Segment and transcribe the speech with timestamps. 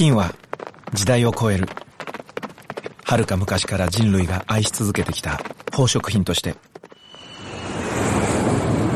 [0.00, 0.34] 金は
[0.94, 1.68] 時代を超える。
[3.04, 6.54] 遥か昔から人類が愛し続けてきた宝飾品として。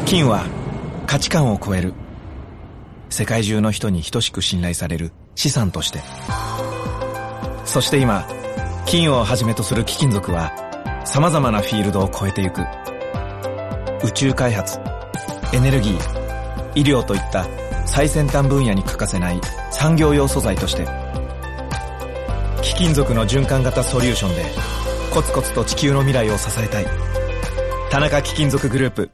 [0.06, 0.46] 金は
[1.06, 1.92] 価値観を超える。
[3.10, 6.00] 世界中の人に等しく信頼される資産として。
[7.66, 8.26] そして今
[8.86, 10.54] 金をはじめとする貴金属は
[11.04, 12.62] 様々なフィールドを超えてゆく。
[14.02, 14.78] 宇宙開発
[15.52, 17.46] エネルギー医療といった
[17.86, 19.40] 最先端分野に欠かせない
[19.70, 20.86] 産業用素材として
[22.62, 24.44] 貴金属の循環型ソリューションで
[25.12, 26.86] コツコツと地球の未来を支えたい
[27.90, 29.10] 田中貴金属グループ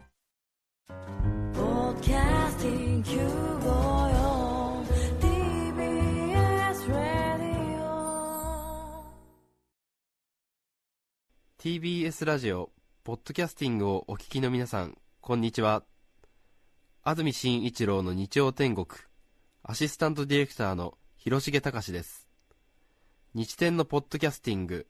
[11.62, 12.70] TBS ラジオ、
[13.04, 15.82] ポッドキャスティングをお聞きの皆さん、こんにちは。
[17.02, 18.86] 安住紳一郎の日曜天国、
[19.62, 22.28] アシスタントディレクターの広重隆です。
[23.32, 24.86] 日天のポッドキャスティング、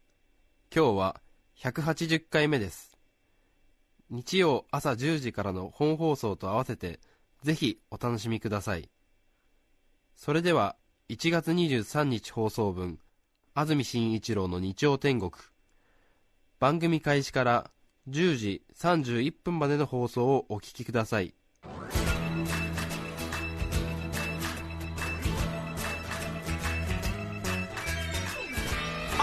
[0.74, 1.20] 今日は
[1.60, 2.98] 180回目です。
[4.10, 6.98] 日曜朝10時からの本放送と合わせて、
[7.44, 8.90] ぜひお楽しみください。
[10.16, 10.74] それでは、
[11.10, 12.98] 1月23日放送分、
[13.54, 15.30] 安住紳一郎の日曜天国、
[16.58, 17.70] 番組開始から
[18.08, 21.34] 10時31分までの放送をお聞きください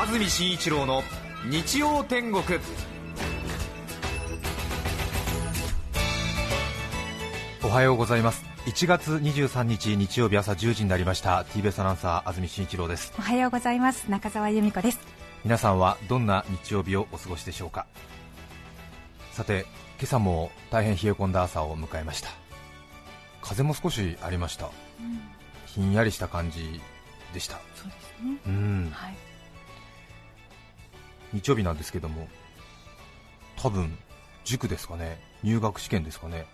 [0.07, 1.03] 安住紳一郎の
[1.49, 2.41] 日曜天国。
[7.61, 8.45] おはようございます。
[8.67, 11.43] 1月23日日曜日朝10時になりました。
[11.43, 13.11] TBS アナウンサー安住紳一郎です。
[13.19, 14.09] おはようございます。
[14.09, 14.99] 中澤由美子です。
[15.43, 17.85] 皆さんはどんな日曜日をお過ごしでしょうか？
[19.33, 19.65] さて
[19.99, 22.29] 今朝も大変冷え込んだ朝を迎えました。
[23.41, 24.69] 風も少しありました、
[25.65, 26.79] ひんやりした感じ
[27.33, 27.59] でした。
[27.75, 28.37] そうですね。
[28.47, 28.89] うん。
[28.93, 29.17] はい
[31.33, 32.27] 日曜日なんですけども
[33.57, 33.97] 多分
[34.45, 35.19] 塾ですかね。
[35.43, 36.45] 入学試験ですかね。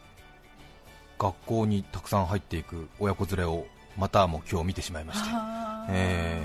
[1.20, 5.30] 学校にたくさん入っていく親子連れをまたも今日見てしまいまして。
[5.32, 5.92] あー。
[5.92, 6.44] え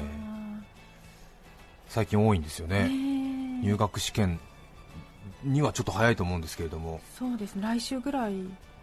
[1.89, 4.39] 最近多いんですよえね、ー入学試験
[5.43, 7.01] にはちょっと早いと思うんですけれども。
[7.19, 7.63] そうですね。
[7.63, 8.35] 来週ぐらい。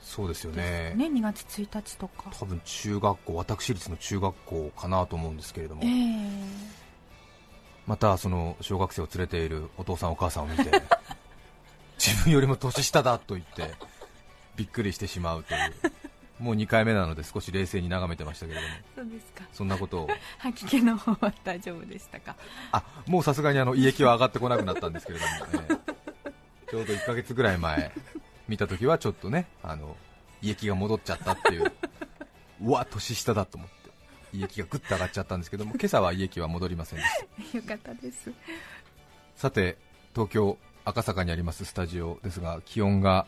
[0.01, 0.93] そうですよね。
[0.95, 1.05] ね。
[1.05, 2.31] 2月1日とか。
[2.39, 6.84] 多分中学校私立の中学校かなと思うんですけれども、ええ
[7.87, 10.63] またその小学生を連れているお父さんお母さんを見て
[11.99, 13.73] 自分よりも年下だと言って
[14.55, 15.73] びっくりしてしまうという。
[16.39, 18.73] もう2回目なので少し冷静に眺めてましたけれども。
[18.95, 19.43] そうですか。
[19.53, 20.09] そんなことを。
[20.39, 22.35] 吐き気の方は大丈夫でしたか？
[22.73, 25.31] あもうさすがにあの胃液は上がってこなくなったんですけれども、
[25.71, 25.79] え
[26.27, 26.31] え
[26.69, 27.93] ちょうど1ヶ月ぐらい前
[28.49, 29.95] 見た時はちょっとねあの
[30.41, 31.71] 胃液が戻っちゃったっていう。
[32.61, 33.84] うわ年下だと思って
[34.39, 37.57] 胃液がぐっと上がっちゃったんですけども今朝は胃液は戻りませんでした。
[37.57, 38.31] よかったです。
[39.35, 39.77] さて
[40.13, 43.25] 東京赤坂にありますスタジオですが気温が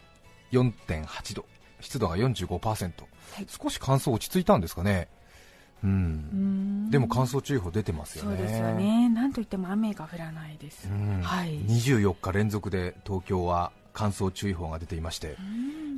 [0.52, 1.46] 4.8度。
[1.80, 3.06] 湿度が45%、い。
[3.48, 5.10] 少し乾燥落ち着いたんですかね。
[5.84, 6.90] うん。
[6.90, 8.38] でも乾燥注意報出てますよね。
[8.38, 9.10] そうですよね。
[9.10, 10.90] なんといっても雨が降らないです。
[10.90, 11.22] うん。
[11.22, 11.60] はい。
[11.60, 15.38] 24日連続で東京は乾燥注意報が出ていまして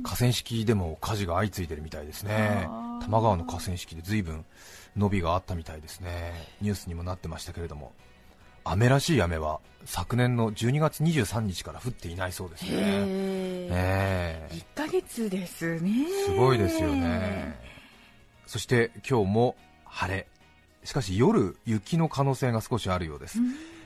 [0.02, 2.66] 河川敷でも火事が相次いでるみたいですね。
[3.00, 4.44] 多摩川の河川敷で随分
[4.96, 6.32] 伸びがあったみたいですね。
[6.60, 7.92] ニュースにもなってましたけれども。
[8.62, 12.70] 雨らしい雨は昨年の12月23日から降っていないそうですね。
[12.70, 12.78] へえ
[13.70, 14.54] ええ。
[14.54, 16.06] 1ヶ月ですね。
[16.26, 17.58] すごいですよね。
[18.46, 20.26] そして今日も晴れ。
[20.84, 23.38] しかし夜雪の可能性が少しあるようです。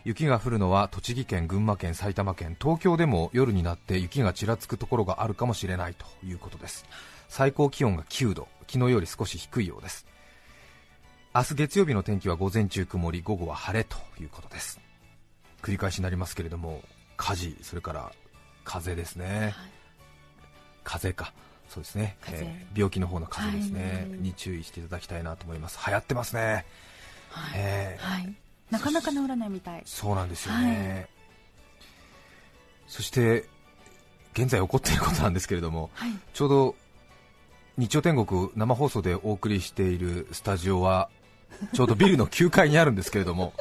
[0.05, 6.85] 雪が降るのは栃木県、群馬県、埼玉県、東京でも夜になって雪がちらつくところがあるかもしれないということです。
[7.29, 8.49] 最高気温が9度。
[8.67, 10.07] 昨日より少し低いようです
[11.37, 14.79] 明日月曜日の天気は午前中曇り午後は晴れということです。
[15.63, 16.81] 繰り返しになりますけれども
[17.17, 18.13] 火事それから
[18.63, 19.53] 風ですね、
[20.85, 21.35] 風邪か。
[21.69, 24.21] そうですね、えー病気の方の風邪ですね、はい。
[24.21, 25.77] に注意していただきたいなと思います。
[25.85, 26.65] 流行ってますね、
[27.57, 28.33] えーはい。
[28.71, 29.83] なかなか治らないみたい。
[29.85, 31.09] そうなんですよね、
[32.87, 33.45] そして
[34.35, 36.13] 現在起こっていることなんですけれども、はい。
[36.33, 36.77] ちょうど
[37.77, 41.11] 日曜天国生放送でお送りしているスタジオは
[41.73, 43.53] ちょうどビルの9階にあるんですけれども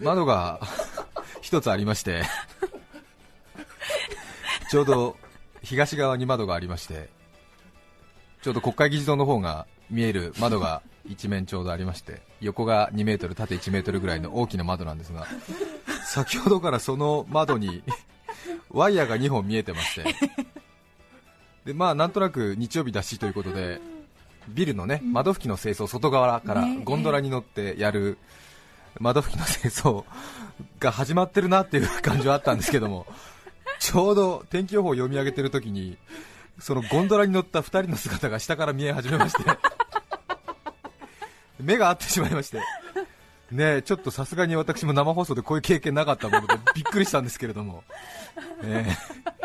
[0.00, 0.60] 窓が
[1.40, 2.22] 一つありまして
[4.70, 5.16] ちょうど
[5.62, 7.08] 東側に窓がありまして
[8.42, 15.26] ちょうど国会議事堂の方が見える窓が一面ちょうどありまして横が2メートル縦1メートルぐらいの大きな窓なんですが
[16.04, 17.82] 先ほどからその窓に
[18.70, 20.14] ワイヤーが2本見えてまして
[21.64, 23.80] でまあなんとなく日曜日だしということで
[24.54, 28.18] ビルのね窓拭きの清掃外側からねゴンドラに乗ってやる
[28.98, 30.04] 窓拭きの清掃
[30.80, 33.06] が始まってるなっていう感じはあったんですけども
[33.78, 35.96] ちょうど天気予報を読み上げてる時に
[36.58, 39.44] そのゴンドラに乗った2人の姿が下から見え始めまして
[41.60, 42.58] 目が合ってしまいまして
[43.50, 47.82] ねえちょっとさすがに私も生放送でこういう経験なかったものでびっくりしたんですけれども、
[48.62, 48.84] え。
[48.84, 48.94] 本
[49.26, 49.37] 当に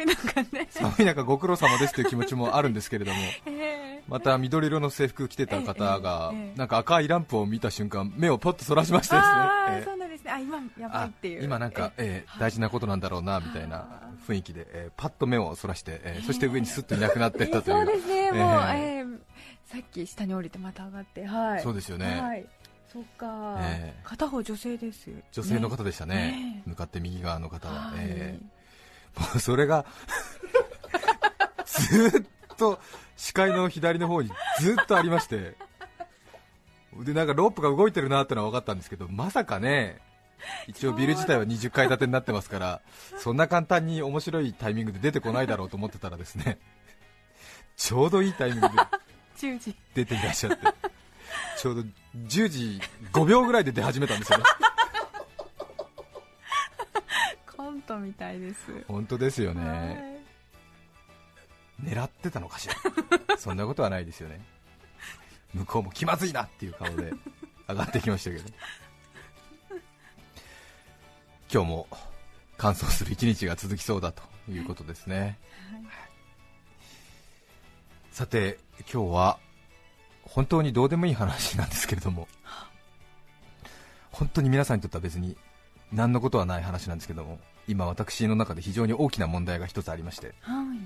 [0.00, 0.48] 寒い中ね。
[0.52, 3.20] え寒い中ご苦労様ですという気持ちもあるんですけれども。
[3.46, 9.84] えまた緑色の制服着てた方がなんか赤いランプを見た瞬間目をポッとそらしましーたですね。
[9.84, 10.30] そうなんですね。
[10.32, 11.44] あ今やばいあっていう。
[11.44, 12.40] 今なんか、ええ。
[12.40, 13.86] 大事なことなんだろうなみたいな
[14.26, 18.32] 雰囲気で、ええパッと目をそらして、ええそして上にスッといなくなっていったという、そうですね。
[18.32, 19.20] もう、ええー
[19.70, 21.62] さっき下に降りてまた上がってはい。
[21.62, 22.20] そうですよね。
[22.20, 22.44] はい。
[22.92, 24.00] そっか、ええ。
[24.02, 25.16] 片方女性ですよ。
[25.30, 26.14] 女性の方でしたね。
[26.14, 27.98] ね向かって右側の方は、はい。
[28.00, 28.59] ええ
[29.18, 29.84] もうそれが
[31.66, 32.26] ずーっ
[32.56, 32.78] と
[33.16, 34.30] 視界の左の方に
[34.60, 35.56] ずーっとありまして。
[37.04, 40.00] でなんかロープが動いてるなってのは分かったんですけどまさかね
[40.66, 42.80] 一応ビル自体は20階建てになってますから
[43.18, 46.58] そんな簡単に面白いタイミングで出てこないだろうと思ってたらですね
[47.76, 48.74] ちょうどいいタイミングで
[49.38, 49.76] 10時。
[49.94, 50.66] 出ていらっしゃって
[51.58, 51.82] ちょうど
[52.26, 52.80] 10時
[53.12, 54.44] 5秒ぐらいで出始めたんですよね
[57.90, 58.84] コントみたいです。
[58.86, 60.20] 本当ですよはね
[61.82, 61.88] い。
[61.90, 62.74] 狙ってたのかしら？
[63.36, 64.40] そんなことはないですよね。
[65.54, 67.12] 向こうも気まずいなっていう顔で
[67.68, 68.44] 上がってきましたけど。
[71.52, 71.88] 今日も
[72.58, 75.36] 乾燥する一日が続きそうだということですね、
[78.12, 78.60] さて
[78.92, 79.40] 今日は
[80.22, 82.28] 本当にどうでもいい話なんですけれども。
[84.12, 85.36] 本当に皆さんにとっては別に
[85.92, 90.78] 何のことはない話なんですけども今私の中で非常に大きな問題が一つありましてはい。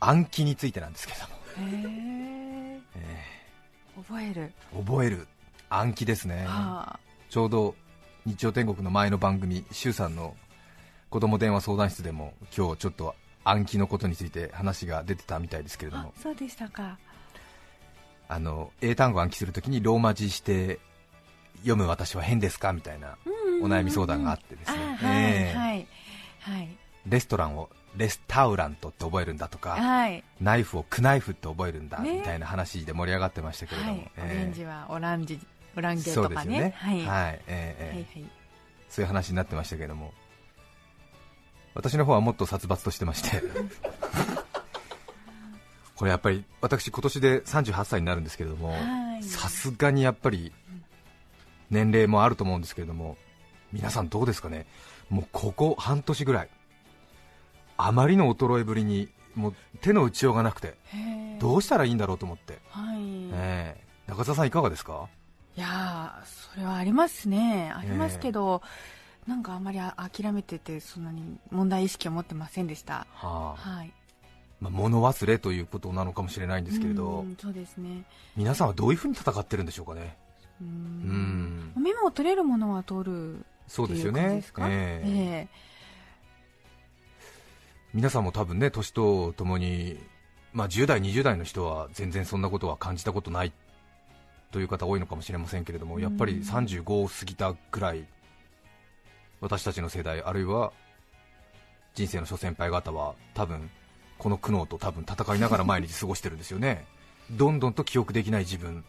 [0.00, 1.34] 暗記についてなんですけども、
[1.70, 3.24] へええ。
[3.96, 5.28] 覚える、ー覚える。
[5.70, 7.00] 暗記ですね、はあ。
[7.30, 7.74] ちょうど
[8.26, 10.36] 日曜天国の前の番組周さんの
[11.08, 16.98] 子供電話相談室でも今日ちょっと暗記のことについて話が出てたみたいですけれどあもそうでしたか。
[18.28, 20.78] あの英単語を暗記するときにローマ字して
[21.58, 23.18] 読む私は変ですかみたいな
[23.62, 25.86] お悩み相談があってですね、あはい、えーはい
[26.40, 26.68] はい。
[27.06, 30.24] レストランをレスタウラントって覚えるんだとかはい。
[30.40, 32.18] ナイフをクナイフって覚えるんだね。
[32.18, 35.38] みたいな話で盛り上がってましたけれども、はい、えーオレンジはオランジ
[35.76, 36.60] オランゲとかね。
[36.60, 37.40] ね、はい、はい。
[37.46, 38.30] えーはい
[38.88, 40.12] そういう話になってましたけれども。
[41.74, 43.42] 私の方はもっと殺伐としてまして。
[45.96, 49.22] これやっぱり私今年で38歳になるんですけれどもはい。
[49.22, 50.52] さすがにやっぱり
[51.70, 53.16] 年齢もあると思うんですけれども
[53.72, 54.66] 皆さんどうですかね？
[55.10, 56.48] もうここ半年ぐらい
[57.76, 60.76] あまりの衰えぶりにもう手の打ちようがなくて
[61.40, 62.98] どうしたらいいんだろうと思って、はい、
[63.32, 63.82] ええ。
[64.06, 65.08] 中澤さんいかがですか？
[65.56, 67.72] いやーそれはありますね。
[67.74, 68.62] ありますけど、
[69.26, 73.06] なんかあんまりあ諦めててそんなに問題意識を持ってませんでした。
[73.14, 73.70] はあ。
[73.70, 73.92] はい。
[74.60, 78.04] まあ、物忘れということなのかもしれないんですけれど、うんそうですね。
[78.36, 80.16] 皆さんはどういうふうに戦ってるんでしょうかね、
[80.60, 81.72] ううん。
[81.76, 84.44] ん、メモを取れるものは取るそうですよね。
[84.58, 85.48] えええ。
[87.94, 89.98] 皆さんも多分ね年とともに、
[90.52, 93.52] まあ、10代、20代の人は全然そんなことは感じたことない
[94.50, 98.04] という方多いのかもしれませんけれども、やっぱりうん35を過ぎたぐらい、
[99.40, 100.74] 私たちの世代、あるいは
[101.94, 103.70] 人生の諸先輩方は、多分
[104.18, 106.84] この苦悩と多分戦いながら毎日過ごしてるんですよね、
[107.30, 108.84] どんどんと記憶できない自分、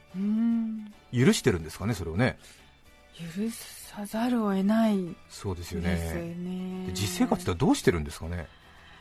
[1.13, 2.38] 許してるんですかね、それをね、
[3.17, 3.50] 許
[3.95, 6.89] さざるを得ないそうですよね。
[6.93, 8.47] 実生活ではどうしてるんですかね、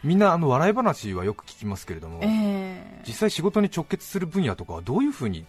[0.05, 2.21] みんなあの笑い話はよく聞きますけれども。
[2.23, 3.03] ええ。
[3.07, 5.47] 実際仕事に直結する分野とかはどういうふうに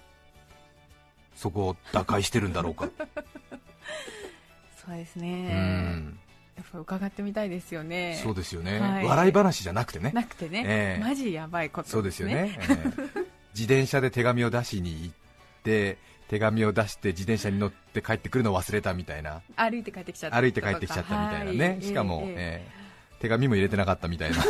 [1.35, 2.89] そこを打開してるんだろうか？
[4.85, 6.19] そうですうねん。
[6.55, 8.19] やっぱ伺ってみたいですよね。
[8.23, 9.05] そうですよね、はい。
[9.05, 10.11] 笑い話じゃなくてね。
[10.13, 11.03] なくてね、ええ。
[11.03, 12.75] マジやばいことそうですよね、ええ。
[13.53, 15.15] 自転車で手紙を出しに行っ
[15.63, 15.97] て
[16.33, 19.43] 手紙を出して自転車に乗って帰ってくるのを忘れたみたいな。
[19.55, 21.81] 歩いて帰ってきちゃった歩いて帰ってきちゃったみたいなね、はい。
[21.83, 22.35] しかも、えええ
[22.67, 23.19] え。
[23.19, 24.37] 手紙も入れてなかったみたいな。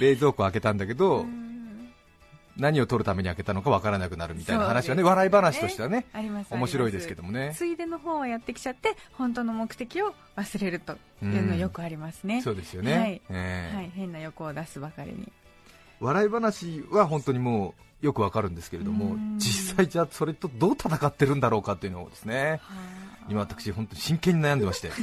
[0.00, 1.92] 冷蔵庫開けたんだけど、うん。
[2.56, 7.52] 何を取るために開けたのかわからなくなるみたいな話はねね笑い話としてはねあります面白いですけどもね。
[7.54, 13.20] ついでの方はやってきちゃって本当の目的を忘れるというのよくありますね、そうですよね、はい。
[13.28, 13.76] ええ。
[13.76, 15.30] はい、変な欲を出すばかりに
[16.04, 19.38] 笑い話は本当にもうよくわかるんですけれどもうん。
[19.38, 22.60] 実際じゃあそれとどう戦ってるんだろうかっていうのをですね
[23.30, 24.90] 今私本当に真剣に悩んでまして。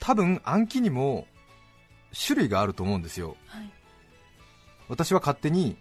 [0.00, 1.26] 多分暗記にも
[2.26, 3.36] 種類があると思うんですよ。
[3.46, 3.70] はい。
[4.88, 5.76] 私は勝手に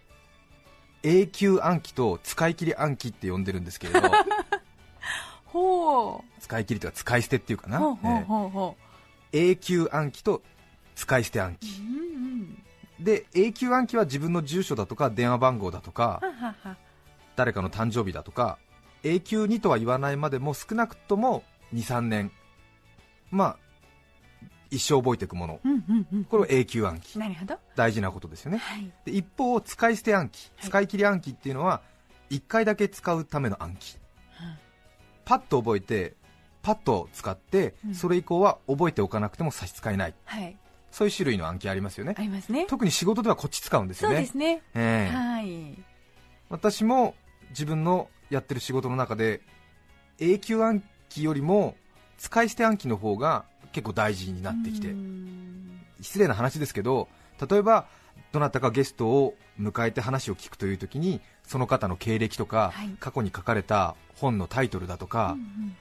[1.04, 4.12] 永久暗記と使い切り暗記って呼んでるんですけれど。
[5.46, 8.50] ほ使い切りというか使い捨てっていうかな、うほうほうえほう。
[8.50, 10.44] ほー永久暗記と
[11.00, 11.68] 使い捨て暗う記。
[11.80, 11.86] うん
[13.00, 13.04] うん。
[13.04, 16.78] で永久暗記は自分の住所だとか電話番号だとかははは。
[17.38, 18.58] 誰かの誕生日だとか
[19.04, 22.34] 永久にとは言わないまでも少なくとも23年
[23.32, 23.58] まあ
[24.70, 25.62] 一生覚えていくもの。
[25.64, 27.18] うんうんうんこれを永久暗記。
[27.18, 27.58] なるほど。
[27.78, 28.58] 大事なことですよね。
[28.58, 28.92] はい。
[29.06, 30.52] で一方使い捨て暗記。
[30.58, 30.68] はい。
[30.68, 31.82] 使い切り暗記っていうのは
[32.30, 33.98] 1回だけ使うための暗記。
[35.24, 36.16] パッと覚えて
[36.62, 37.96] パッと使ってうん。
[37.96, 40.14] それ以降は覚えておかなくても差し支えない。
[40.26, 40.58] はい
[40.92, 42.16] そういう種類の暗記ありますよね。
[42.18, 42.66] ありますね。
[42.68, 44.62] 特に仕事ではこっち使うんですそうよねですね。
[44.76, 45.16] ええ。
[45.16, 45.78] はい。
[46.50, 47.16] 私も
[47.50, 49.42] 自分のやってる仕事の中で
[50.20, 51.76] 永久暗記よりも
[52.18, 54.90] 使い捨て暗記の方が結構大事になってきて。
[54.90, 55.82] うん。
[56.02, 57.10] 失礼な話ですけど
[57.50, 57.86] 例えば
[58.32, 62.90] どなたかゲストを迎えて話を聞くというときにその方の経歴とか、はい。
[63.00, 65.76] 過去に書かれた本のタイトルだとか、うん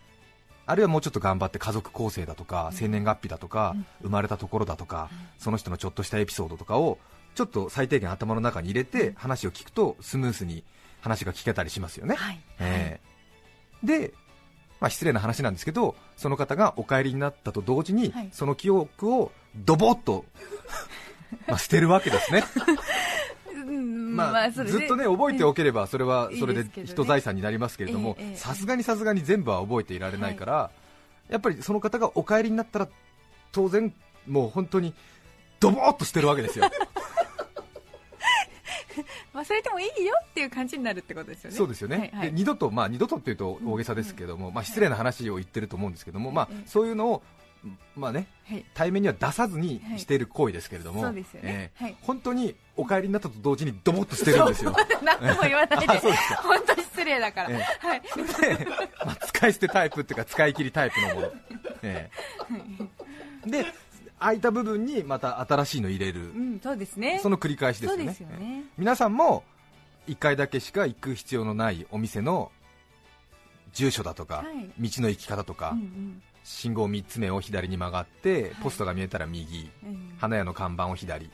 [0.69, 2.77] あるいはもうちょっと頑張って家族構成だとか、うん。
[2.77, 3.87] 生年月日だとか、うん。
[4.03, 5.09] 生まれたところだとか、
[5.39, 6.99] その人のちょっとしたエピソードとかを
[7.35, 10.65] ちょっと最低限頭の中に入れて話を聞くとスムースに
[11.01, 12.17] 話が聞けたりしますよね。
[12.17, 12.41] はい。
[12.59, 13.01] え
[13.83, 13.87] え。
[13.87, 14.13] で、
[14.81, 18.29] まあ、失礼な話なんですけどその方がお帰りになったと同時に、はい。
[18.33, 20.25] その記憶をドボッと
[21.47, 22.77] まあ捨てるわけですね、う ん
[24.17, 30.71] まあずっとね覚えておければそれはそれで人財産になりますけれどもさすがにさすがに全部は覚えていられないから、
[31.29, 32.89] やっぱりその方がお帰りになったら
[33.53, 33.93] 当然
[34.27, 34.95] もう本当に
[35.61, 36.71] ドボッと捨てるわけですよ。
[39.33, 41.57] 忘れてもいいよっていう感じになるってことですよね。
[41.57, 42.27] そうですよね、はいはい。
[42.29, 47.23] で二度と、まあ、二度とっていうと大げさですけども、まあ、失礼な話を言ってると思うんですけども、まあええ、そういうのを、
[47.97, 48.65] まあね、はい。
[48.75, 51.73] 対面には出さずにしている行為ですけれども、そうですよね。
[51.79, 51.97] ええはい。
[52.03, 54.75] 本当にお帰りになったと同時にドボッと捨てるんですよ。
[55.03, 55.93] 何 も言わないで。
[55.95, 56.37] あそうですか。
[56.43, 58.03] 本当に失礼だから、えはい。
[58.07, 58.65] それで、
[59.05, 61.33] まあ、使い捨てタイプっていうか使い切りタイプのもの、
[61.83, 62.11] え
[63.45, 63.67] えで
[64.19, 67.21] 空いた部分にまた新しいの入れる、うんそうですね。
[67.23, 68.05] その繰り返しですよね。
[68.39, 68.65] ね。
[68.77, 69.45] 皆さんも
[70.09, 72.51] 1回だけしか行く必要のないお店の
[73.73, 74.91] 住所だとか、はい。
[74.91, 78.53] 道の行き方とか、うんうん信号3つ目を左に曲がって、はい。
[78.63, 79.71] ポストが見えたら右。
[79.85, 80.15] うん。
[80.19, 81.31] 花屋の看板を左。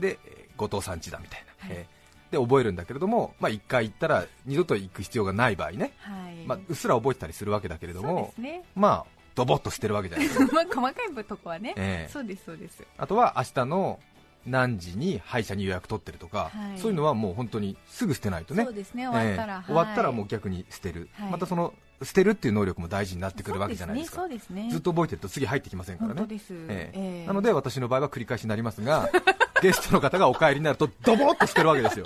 [0.00, 1.76] でえー後藤さん家だみたいな、はい。
[1.76, 6.46] えーで覚えるんだけれども、まあ、1回行ったら二度と行く必要がない場合ね、はい。
[6.46, 8.64] まあ、うっすら覚えてたりするわけだけれどもすね。
[8.74, 10.48] まあドボッと捨てるわけじゃないですか。
[10.56, 12.10] まあ細かいとこはね、ええ。
[12.10, 12.82] そうですそうです。
[12.96, 14.00] あとは明日の
[14.46, 16.78] 何時に歯医者に予約取ってるとか、はい。
[16.78, 18.64] そういうのはもう本当にすぐ捨てないとね。
[18.64, 19.06] そうですね。
[19.06, 19.64] 終わったら、えはい。
[19.64, 21.30] え終わったらもう逆に捨てる、はい。
[21.30, 24.22] またその捨てるっていう能力も大事になってくるわけじゃないですか。
[24.22, 24.70] そうですねすね。
[24.70, 26.26] ずっと覚えてると次入ってきませんからね。
[26.30, 26.90] ええ。
[26.94, 27.26] ええ。
[27.26, 29.10] なので私の場合は繰り返しになりますが
[29.62, 32.04] ゲストの方がお帰りになるとドボッと捨てるわけですよ。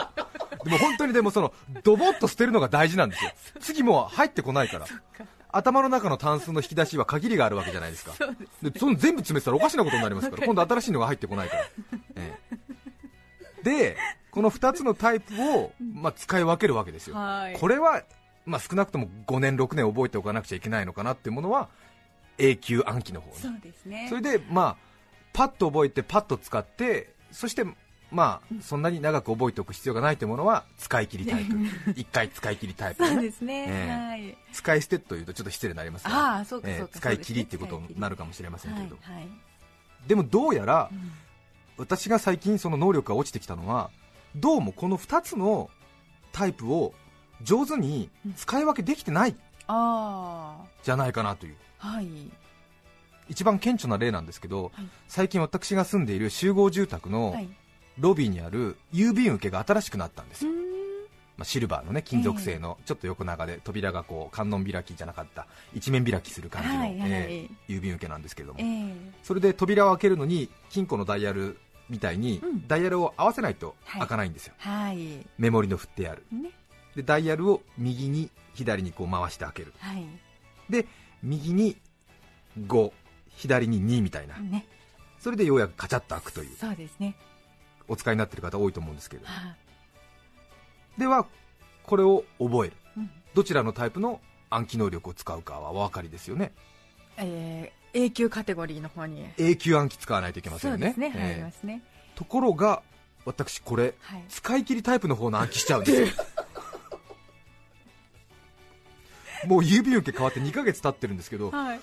[0.65, 1.53] でも本当にでもその
[1.85, 3.31] ドボッと捨てるのが大事なんですよ。
[3.61, 4.87] 次もう入ってこないから
[5.57, 8.13] 頭の中のタンスの引き出しは限りがあるわけじゃないですか。
[8.39, 10.43] ですでその全部詰めてたらおかしなことになりますから。
[10.47, 11.63] 今度新しいのが入ってこないから、
[12.17, 12.39] え
[13.61, 13.63] え。
[13.63, 13.97] で
[14.31, 17.59] この2つのタイプを、まあ、使い分けるわけですよ、はい。
[17.59, 18.03] これは、
[18.45, 21.71] まあ、少なくとも5年6年覚えておかなくちゃいけないのかなっていうものは
[22.37, 23.37] 永久暗記の方ね。
[23.41, 24.07] そうですね。
[24.11, 24.77] それで、まあ、
[25.33, 27.65] パッと覚えてパッと使ってそして、
[28.17, 31.53] まあ、そんなに長く覚えておく必要がないというものは使い切りタイプ。
[31.93, 34.09] 1回使い切りタイプ、そうね、ですね、ええ。
[34.09, 34.37] はい。
[34.55, 36.39] 使い捨てというとちょっと失礼になりますが。
[36.39, 36.69] ええそうか。
[36.95, 39.29] 使い切りっていうことになるかもしれませんけれど、はいはい。
[40.07, 41.13] でもどうやらうん。
[41.77, 43.91] 私が最近その能力が落ちてきたのは
[44.35, 45.69] どうもこの2つの
[46.33, 46.95] タイプを
[47.43, 51.57] 上手に使い分けできてないあじゃないかなという。
[51.81, 52.09] あはい。
[53.29, 54.89] 一番顕著な例なんですけど、はい。
[55.09, 57.49] 最近私が住んでいる集合住宅のはい
[57.99, 60.61] ロビーにある郵便受けが新しくなったんですよ、うーん。
[61.37, 68.95] まあ、シルバーのね金属製のちょっと横長で扉がこう観音開きじゃなかった一面開きする感じの、はいはいえー郵便受けなんですけれども、ええ。
[69.23, 72.67] それで扉を開けるのに金庫のダイヤルみたいに、うん。
[72.67, 74.01] ダイヤルを合わせないとはい。
[74.01, 75.27] 開かないんですよ、はい。
[75.39, 76.25] メモリの振ってある。
[76.33, 76.51] ね。
[76.95, 79.75] でダイヤルを右に左にこう回して開ける。
[79.79, 80.07] はい。
[80.71, 80.87] で
[81.23, 81.77] 右に
[82.59, 82.93] 5
[83.29, 84.37] 左に2みたいな。
[84.39, 84.67] ね。
[85.19, 86.57] それでようやくカチャッと開くという。
[86.57, 87.15] そうですね
[87.89, 89.55] お使いになっている方多いと思うんですけれどは
[90.99, 91.27] では
[91.85, 92.77] これを覚える。
[92.97, 93.11] いうん。
[93.35, 96.53] どちらのタイプの暗記能力を使うかはお分かりですよね。
[97.17, 99.27] えー永久カテゴリーの方に。
[99.39, 100.93] 永久暗記使わないといけませんよね。
[100.95, 101.83] そうですね、え入りますね。
[102.15, 102.83] ところが
[103.25, 104.25] 私これはい。
[104.29, 106.27] 使い切りタイプの方の暗記しちゃうんですよ。
[109.47, 111.81] もう郵便受け変わって2ヶ月経ってるんですけどはい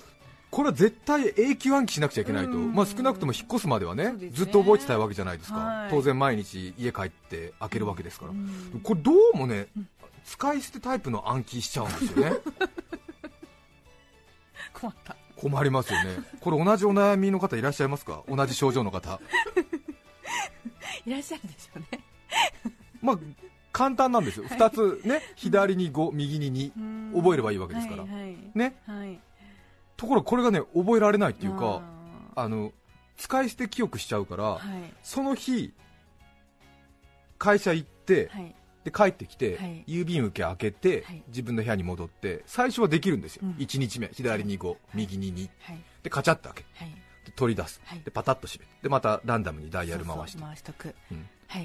[0.54, 2.72] これは絶対永久暗記しなくちゃいけないと、うん。
[2.72, 4.28] まあ、少なくとも引っ越すまではねね。
[4.30, 5.90] ずっと覚えてたいわけじゃないですか、はい。
[5.90, 8.80] 当然毎日家帰って開けるわけですから、うん。
[8.84, 9.66] これどうもね、
[10.24, 12.36] 使い捨てタイプの暗記しちゃうんですよね。
[14.72, 15.16] 困った。
[15.34, 16.18] 困りますよね。
[16.38, 18.22] これ同じお悩みの方いらっしゃいますか？
[18.28, 19.20] 同じ症状の方。
[21.04, 22.00] いらっしゃるでしょうね。
[23.02, 23.18] まあ
[23.72, 28.36] 簡単なんですよ、2つね、左に5、右に2、覚えればいいわけですから、はいはい。
[28.54, 29.18] ね、はい
[30.04, 31.82] ところがこれがね覚えられないっていうか、
[32.36, 32.72] ああの
[33.16, 34.92] 使い捨て記憶しちゃうから、ーはい。
[35.02, 35.72] その日、
[37.38, 38.54] 会社行って、はい。
[38.84, 39.84] で帰ってきて、はい。
[39.86, 41.22] 郵便受け開けて、はい。
[41.28, 43.50] 自分の部屋に戻って、最初はできるんですよ、うん。
[43.52, 45.78] 1日目、左に5、右に2、はい。
[46.02, 46.94] でカチャッと開けはい。
[47.24, 48.00] で取り出す、はい。
[48.04, 50.38] でパタッと閉めて、でまたランダムにダイヤル回して。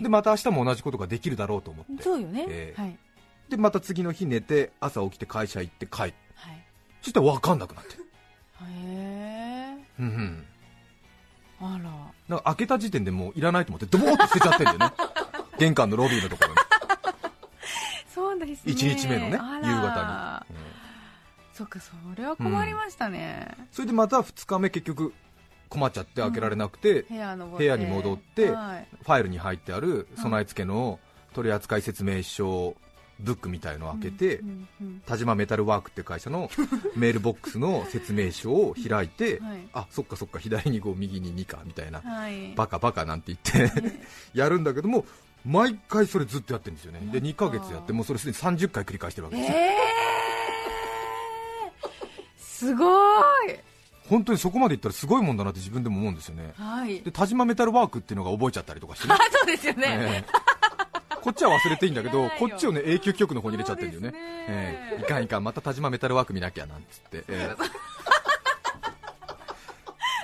[0.01, 2.45] でまた明日も同じことができるだろうと思って、そうよね。
[2.47, 2.97] えーはい。
[3.49, 6.65] でまた次の日寝て、朝起きて会社行って帰って、はい。
[7.01, 7.97] そしたら分かんなくなって。
[7.97, 8.05] る。
[8.65, 10.45] へえうんうん。
[11.61, 11.89] あら。
[12.27, 14.95] なんか開けた時点でもういらないと思って、ドボーって捨てちゃってるんだよね、
[15.57, 16.55] 玄関のロビーのところに、
[18.13, 18.73] そうですね。
[18.73, 20.65] 1日目のね、夕方に、うん。
[21.53, 23.57] そっかそれは困りましたね。
[23.71, 25.13] それでまた2日目、結局
[25.69, 28.87] 困っちゃって開けられなくて、部屋の部屋に戻ってはい。
[29.03, 30.99] ファイルに入ってある備え付けの
[31.33, 32.75] 取扱説明書
[33.19, 34.41] ブックみたいのを開けて、
[35.05, 36.49] 田島メタルワークって会社の
[36.95, 39.59] メールボックスの説明書を開いて、はい。
[39.73, 42.53] あそっかそっか、左に5、右に2かみたいな、はい。
[42.55, 43.99] バカバカなんて言って
[44.33, 45.05] やるんだけども、
[45.45, 52.85] 毎回それずっとやってるんですよね、で2ヶ月やって、もうそれすでに30回繰り返してるわけですよ、えー、すご
[53.45, 53.59] い
[54.09, 58.17] 本当にそこまでいったらすごいもんだなって自分でも思うんですよね、はいで田島メタルワークってい。
[58.17, 59.17] うのが覚えちゃったりとかしてねあ。
[59.31, 60.58] そうですよね、ええ
[61.21, 64.17] こっちは忘れていいんだけど、こっちをね永久記憶の方に入れちゃってるんだよね、ね。
[64.47, 65.01] ええ。
[65.01, 67.55] いかんいかん、また田島メタルワーク見なきゃなんつって、え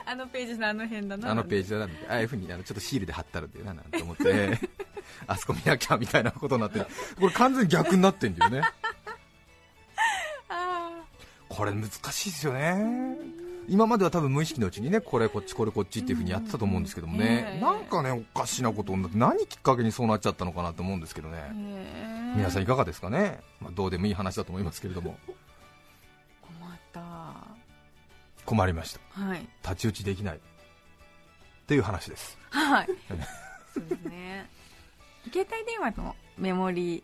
[0.07, 1.27] あのページのあの辺だな。
[1.27, 4.69] えあのページだなああいうふうにあのちょっとシールで貼ってあるんだよななんて思って、え え
[5.27, 6.85] あそこ見なきゃみたいなことになってる、
[7.19, 8.61] これ完全に逆になってんだよね、
[10.49, 10.91] あ
[11.49, 13.44] これ難しいですよね。
[13.67, 17.61] 今までは多分無意識のうちにねこれこっちこれこっちっていう風にやってたと思うんですけどもね、ええ。
[17.61, 21.51] なんかねおかしなことになって何きっかけにそうなっちゃったのかなと思うんですけどね、
[22.35, 25.17] 皆さんいかがですかね、まあ、どうでもいい話だと思いますけれども。
[26.41, 27.01] 困った。
[28.45, 28.99] 困りました。
[29.21, 29.39] はい。
[29.61, 30.37] 太刀打ちできない。
[30.37, 30.39] っ
[31.67, 32.37] ていう話です。
[32.49, 32.87] はい。
[33.73, 34.49] そうですね。
[35.31, 37.03] 携帯電話のメモリ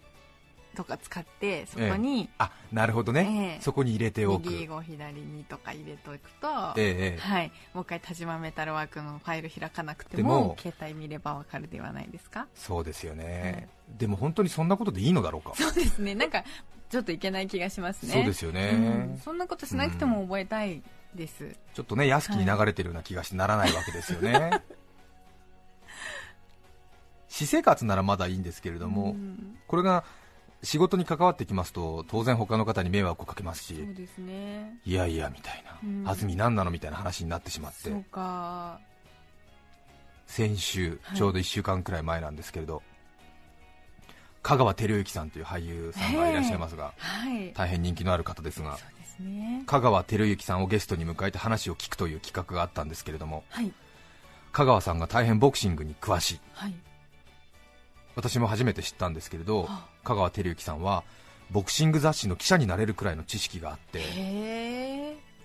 [0.76, 3.62] とか使ってそこに、あなるほどね、ええ。
[3.62, 4.50] そこに入れておく。
[4.50, 7.20] 右5左にとか入れておくと、ええええ。
[7.20, 12.48] はい、もう一回田島メタルワークのファイル開かなくてでもも携帯見ればわかるではないですか？
[12.56, 15.56] そうですよね、でも本当にそんなことでいいのだろうか。
[15.56, 16.16] そうですね。
[16.16, 16.44] なんか
[16.90, 18.14] ちょっといけない気がしますね。
[18.14, 19.22] そうですよね、うん。
[19.24, 20.82] そんなことしなくても覚えたい
[21.16, 24.62] です、ちょっとね安きに流れてるような気がしてならないわけですよね、
[27.28, 29.58] 私生活ならまだいいんですけれども、うん。
[29.68, 30.04] これが
[30.64, 34.78] 仕事に関わってきますと当然他の方に迷惑をかけますしそうですね。
[34.86, 36.08] いやいやみたいな、うん。
[36.08, 37.50] 安住何なのみたいな話になって。
[37.50, 37.90] しまって
[40.28, 41.18] 先週はい。
[41.18, 42.82] ちょうど1週間くらい前なんですけれど、
[44.42, 47.52] 香川照之さんという俳優さんがいらっしゃいますが、はい。
[47.54, 48.78] 大変人気のある方ですが
[49.22, 49.64] ね。
[49.66, 53.72] 香川照之さんをゲストに迎えて話を聞くという企画があったんですけれどもはい。
[54.52, 56.40] 香川さんが大変ボクシングに詳しい。
[56.54, 56.74] はい
[58.16, 61.04] 私も初めて知ったんですけれどは香川照之さんは
[61.52, 64.00] ボクシング雑誌の記者になれるくらいの知識があって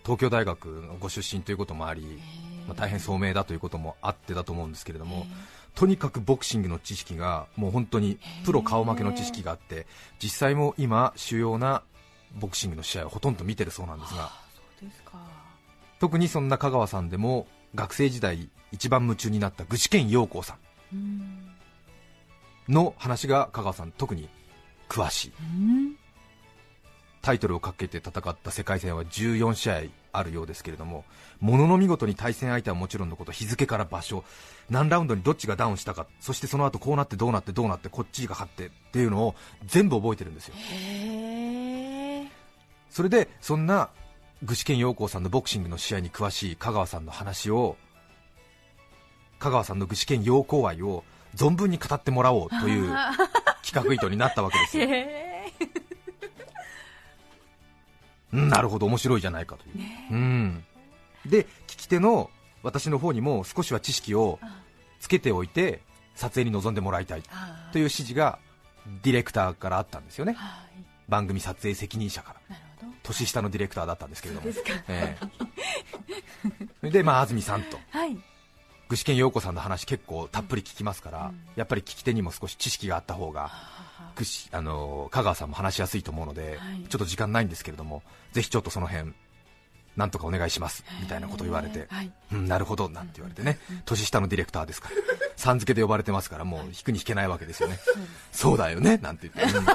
[0.04, 2.20] 東京大学のご出身ということもあり、
[2.68, 5.26] まあ、大変聡明だということもあってだと思うんですけれども
[5.74, 9.86] とにかくボクシングの知識がもう本当にプロ顔負けの知識があって
[10.22, 11.82] 実際も今主要な
[12.34, 14.30] ボクシングの試合をほとんど見てるそうなんですが
[15.98, 20.56] 特にそんな香川さんでも学生時代一番夢中になった具志堅用高さ
[20.92, 21.45] うんん
[22.68, 24.28] の話が香川さん特に
[24.88, 25.32] 詳しい。
[25.40, 25.96] うん
[27.26, 31.04] タイトルをかけて戦った世界戦は14試合あるようですけれども
[31.40, 34.22] ものの見事に対戦相手はもちろんのこと日付から場所
[34.70, 39.34] 何ラウンドにどっちがダウンしたかそしてその後こうなってどうなってどうなってこっちが勝ってっていうのを
[39.66, 40.54] 全部覚えてるんですよ。
[42.90, 43.90] それでそんな
[44.44, 47.76] 具志堅用高さんのボクシングの試合に詳しい香川さんの話を
[49.40, 51.02] 香川さんの具志堅用高愛を
[51.34, 52.94] 存分に語ってもらおうという
[53.64, 54.84] 企画意図になったわけですよ。
[54.84, 55.52] へえ。
[58.32, 59.70] うんなるほど面白いじゃないかとい
[60.10, 60.64] う、うん、
[61.24, 62.30] で聞き手の
[62.62, 64.40] 私の方にも少しは知識を
[65.00, 65.80] つけておいて
[66.16, 67.70] 撮影に臨んでもらいたいあ。
[67.72, 68.38] という指示が
[69.02, 70.32] ディレクターからあったんですよね。
[70.32, 70.84] はい。
[71.08, 72.56] 番組撮影責任者から。
[73.02, 74.52] 年下のディレクターだったんですけれども。
[74.52, 74.84] そうですか。
[74.88, 75.16] え
[76.82, 76.90] え。
[76.90, 77.78] で、まあ、安住さんと。
[77.90, 78.16] はい
[78.88, 81.40] 具志堅用子さんの話結構たっぷり聞きますから、うん。
[81.56, 83.50] やっぱり聞き手にも少し知識があった方が
[84.14, 86.88] 具志あの香川さんも話しやすいと思うので、はい。
[86.88, 89.12] ちょっと時間ないんですけれどもぜひちょっとその辺
[89.96, 92.12] なんとかお願いしますみたいなことを言われて、はい。
[92.32, 94.94] うん、なるほどなんて言われてね、年下のディレクターですから、
[95.36, 97.78] さん付けで呼ばれてますから、もう引くに引けないわけですよね、
[98.30, 99.66] そうだよねなんて言って、うん。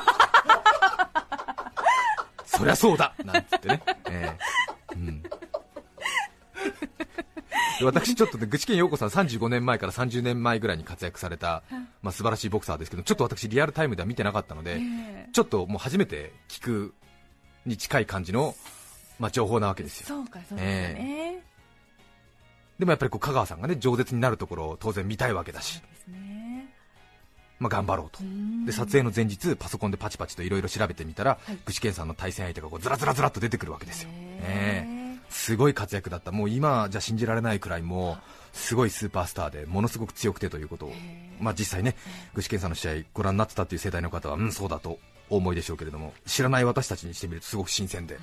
[2.46, 4.38] そりゃそうだなんて言ってね、え
[4.92, 4.96] え。
[4.96, 5.30] うん、で
[7.86, 11.64] 私、ちょっとね、具志堅用子さん、35年前から30年前ぐらいに活躍された、
[12.02, 15.30] まあ素晴らしいボクサーですけど、ちょっと私、リアルタイムでは見てなかったので、ええ。
[15.32, 16.94] ちょっともう初めて聞く
[17.66, 18.56] に近い感じの、
[19.20, 20.08] まあ、情報なわけですよ。
[20.08, 21.44] そうかそうですね、
[22.80, 25.82] でもやっぱりこう香川さんがね饒舌になるところを当然見たいわけだし。
[26.08, 26.74] ね。
[27.60, 28.24] まあ、頑張ろうと。
[28.24, 28.66] う、ん。
[28.66, 31.58] で撮影の前日、パソコンでパチパチといろいろ調べてみたら、はい。
[31.64, 40.94] 具志堅さんの対戦相手がこうずらずらずらっと出てくるわけですよ、へええすごい活躍だった、もう今じゃ信じられないくらい、もうすごいスーパースターで、ものすごく強くてということを、
[41.40, 41.96] まあ、実際ね、
[42.34, 48.20] 具志堅さんの試合、ご覧になってたっていう世代の方は、うん、そうだとお思いでしょうけれども、知らない私たちにしてみると、すごく新鮮で。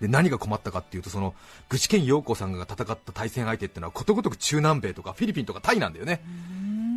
[0.00, 1.34] で何が困ったかっていうとその
[1.68, 6.22] 具志堅用子さんが戦った対戦相手っていうのはことごとく中南米とかフィリピンとかタイなんだよね。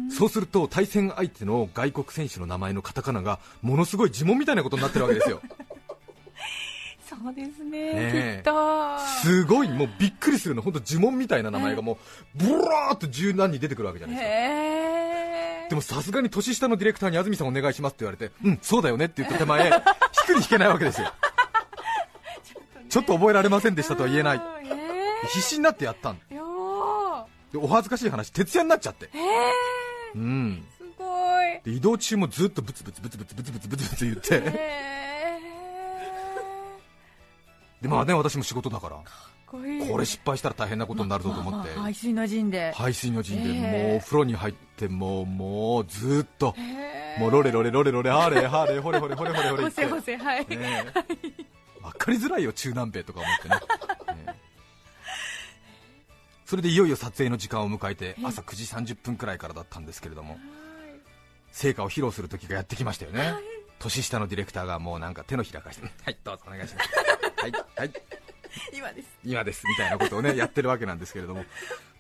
[0.10, 5.42] そうすると対戦相手の外国選手の名前のカタカナがものすごい呪文みたいなことになってるわけですよ
[7.22, 9.00] そうですね、ね、きっと。
[9.22, 10.62] すごいもうびっくりするの。
[10.62, 11.98] 本当呪文みたいな名前がもう
[12.36, 19.72] ブワーっと十何人出てくるわけじゃないですか、でもさすがに年下のディレクターに安住さんお願いしますって言われてうんそうだよねって言った手前 引
[20.28, 21.08] くに引けないわけですよ。
[21.08, 21.14] ね、
[22.90, 26.20] ちょっと覚えられませんでしたとは言えない、えー、必死になってやったん。
[26.20, 29.10] でお恥ずかしい話徹夜になっちゃって、
[31.66, 34.98] 移動中もずっとブツブツブツブツブツブツブツ言って、え。
[35.02, 35.03] ー
[37.84, 38.98] でまあね私も仕事だから。
[39.46, 39.90] こいい。
[39.90, 41.74] これ失敗したら大変なことになるぞと思って。
[41.74, 43.88] 排水の陣で、排水の陣でええ。
[43.90, 46.56] もうお風呂に入ってもうもうずっと。
[47.20, 50.92] もうロレロレロレロレハーレーハーレーホレホレホレホせほせはい、ねえ。
[51.82, 53.56] 分かりづらいよ中南米とか思ってね。
[56.46, 60.40] それでいよいよ撮影の時間を迎えて朝9時30分くらいからだったんですけれども。
[61.52, 63.34] 成果を披露する時がやってきましたよね。
[63.90, 66.90] 年下のディレクターがもうなんか手のひら返してはいどうぞお願いします
[67.44, 67.92] はいはい。
[68.74, 69.08] 今です。
[69.26, 71.46] 今ですみたいなことをね やってるわけなんですけれども、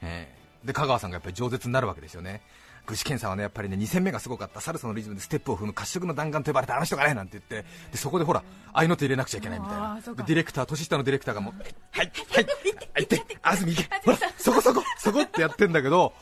[0.02, 2.42] ええで香川さんがやっぱり饒舌になるわけですよね。
[2.86, 4.62] 具志堅さんはねやっぱりね2戦目がすごかった。
[4.62, 7.68] サルサのリズムでステップを踏む褐色の弾丸と呼ばれたあの人がねなんて言って。
[7.92, 10.00] でそこでほら合いの手入れなくちゃいけないみたいな。
[10.02, 12.46] ディレクター年下のディレクターがもうはいはい
[12.94, 16.14] はいって安住行けほらそこそこそこってやってんだけど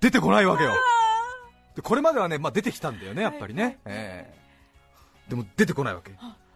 [0.00, 0.74] 出てこないわけよ。
[1.74, 4.40] でこれまではね、まあ、出てきたんだよねやっぱりね、ええ
[5.30, 6.10] でも出てこないわけ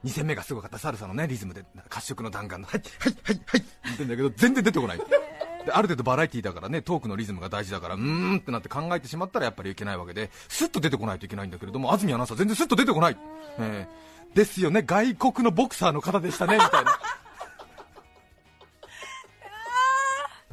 [0.04, 0.78] 2戦目がすごかった。
[0.78, 4.98] サルサのねリズムで褐色の弾丸のはいはいはいはいって言ってんだけど全然出てこない。
[4.98, 13.16] である程度バラエティーだからねトークのリズムが大事だからうーんってなって考えてしまったらやっぱりいけないわけでスッと出てこないといけないんだけれども安住アナウンサー全然スッと出てこない、
[13.58, 14.36] ええ。
[14.36, 16.98] ですよね外国のボクサーの方でしたねみたいな。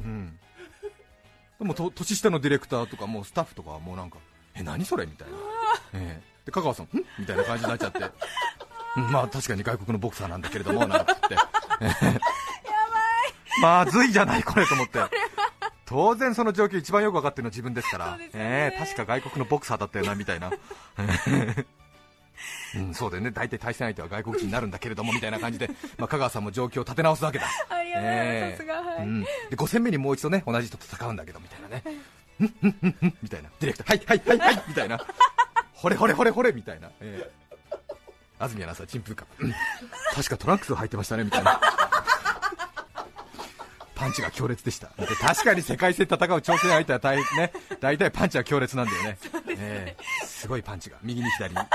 [0.00, 0.38] うん。
[1.58, 4.16] でもと年下のディレクターとかもうスタッフとかはもうなんか
[4.54, 5.04] え何それ？
[5.04, 5.34] みたいな、
[5.92, 6.32] ええ。
[6.46, 6.88] で香川さんん？
[7.18, 7.98] みたいな感じになっちゃって。
[7.98, 8.12] うん
[8.96, 11.14] まあ確かに外国のボクサーなんだけれども なんて。
[11.28, 11.46] 言って
[11.80, 12.20] ええ
[13.60, 15.00] まずいじゃないこれと思って。
[15.84, 18.16] 当然その状況一番よく分かってるのは自分ですから。
[18.16, 18.30] ね。
[18.32, 20.50] ええ確か外国のボクサーだったよなみたいな。
[22.74, 23.30] うん、そうだよね。
[23.30, 27.46] 大体対戦相手は外国人になるんだけれどもみたいな感じで、まあ、香川さんも状況を立て直すわけだ。
[27.68, 28.74] ありがとうございます、さすが。
[28.74, 31.82] はい、うん、で5戦目にもう一度ね同じ人と戦うんだけどみたいなね、
[33.22, 34.98] みたいな、ディレクター、はいはいはいはいみたいな、
[35.74, 37.41] ほれほれほれほれみたいな、ええ
[38.42, 39.54] 安住アナウンサー、ちんぷんか、う ん
[40.14, 41.60] 確かトランクスを履いてましたねみたいな、
[43.94, 50.26] パンチが強烈でした、で確かに世界戦戦う挑戦相手は大,、ね、大体パンチは強烈なんだよね、ええ。
[50.26, 51.66] すごいパンチが、右に左に、うん、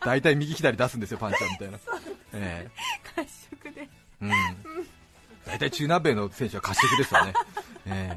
[0.00, 1.78] 大体右左出すんですよ、パンチはみたいな。
[2.34, 2.70] ええ。
[3.16, 3.88] 褐色で。
[4.20, 4.30] うん、
[5.46, 7.32] 大体中南米の選手は褐色ですよね、
[7.86, 8.14] え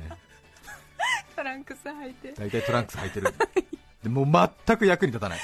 [1.34, 2.28] トランクス履いて。
[2.28, 3.34] え大体トランクス履いてる、
[4.04, 5.40] でもう全く役に立たない、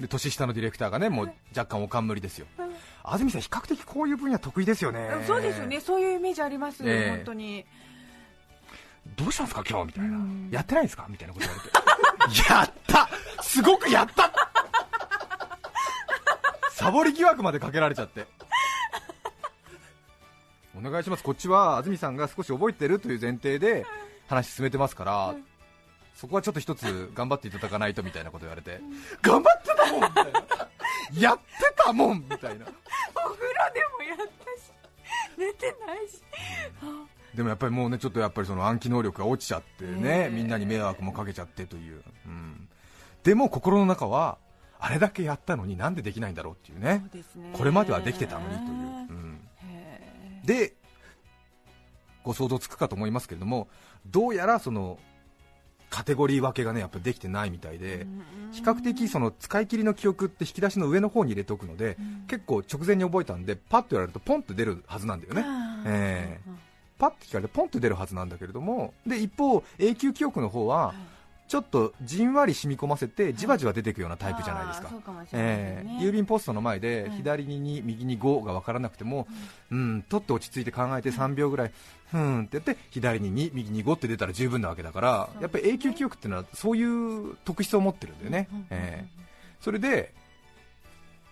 [0.00, 2.46] で年下のディレクターがねもう若干お冠ですよ、
[3.04, 5.80] 安住さん、比較的こういう分野得意ですよね、ーそうですよね。
[5.80, 7.16] そういうイメージあります、ええ。
[7.16, 7.66] 本当に。
[9.16, 10.48] どうしたんですか、今日みたいな、うん。
[10.50, 13.08] やってないんですかみたいなこと言われて、 やった！
[13.42, 14.32] すごくやった！
[16.72, 18.26] サボり疑惑までかけられちゃって。
[20.76, 23.84] お願いします、こっちは安住さんが少し覚えてるという前提で
[24.28, 25.34] 話進めてますから、
[26.20, 28.78] そこはちょっと一つ頑張っていただかないとみたいなこと言われて、
[29.22, 30.42] 頑張ってたもんみたいな、
[31.18, 31.42] やって
[31.78, 34.70] たもんみたいな、お風呂でもやったし。
[35.38, 36.22] 寝てないし。
[37.34, 40.28] でもやっぱりもうねちょっとやっぱりその暗記能力が落ちちゃってね、ええ。
[40.30, 42.68] みんなに迷惑もかけちゃってという、うん、
[43.22, 44.36] でも心の中は
[44.78, 47.02] あれだけやったのになんでできないんだろうっていうね。
[47.14, 47.24] ね。
[47.54, 48.72] これまではできてたのにという、う
[49.14, 49.40] ん。
[49.70, 50.74] へで
[52.24, 53.68] ご想像つくかと思いますけれども
[54.04, 54.98] どうやらその
[55.90, 58.06] カテゴリー分けがねやっぱりできてないみたいで
[58.52, 61.96] 比較的その使い切りの記憶って引き出しの上の方に入れておくので
[62.28, 65.44] 結構直前に覚えたんでパッとやられるとポンと出るはずなんだよね。
[65.86, 66.50] ええ。
[66.98, 70.94] パッと聞かれてポンと出るはずなんだけれどもで一方永久記憶の方は
[71.50, 75.54] ちょっとじんわり染み込ませてじわじわ出ていくようなタイプじゃないですか、そうかもしれないね。
[75.58, 77.16] ええ郵便ポストの前ではい。
[77.16, 79.26] 左に2、右に5が分からなくても、
[79.72, 81.72] うん、取って落ち着いて考えて3秒ぐらい、
[82.12, 89.22] ふーんってやって左に2、右に5って出たら十分なわけだから、やっぱり永久記憶っていうのはそういう特質を持ってるんだよね、ええ。
[89.60, 90.14] それで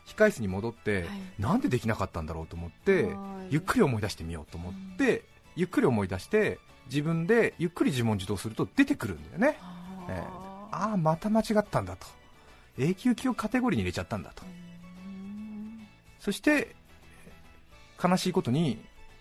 [0.04, 1.06] 控室に戻って、はい。
[1.38, 3.14] なんでできなかったんだろうと思ってはい。
[3.50, 5.22] ゆっくり思い出してみようと思って、
[5.54, 9.58] ゆっくり思い出して自分でゆっくり自問自答すると出てくるんだよね
[10.08, 10.48] ええ。
[10.70, 12.06] ああまた間違ったんだと。
[12.78, 14.42] 永久記憶カテゴリーに入れちゃったんだと。
[16.20, 16.74] そして
[18.02, 18.78] 悲しいことに